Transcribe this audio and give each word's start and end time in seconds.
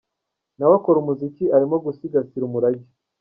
Na 0.57 0.65
we 0.69 0.73
akora 0.79 0.97
umuziki, 0.99 1.43
arimo 1.55 1.75
gusigasira 1.85 2.43
umurage…”. 2.45 2.87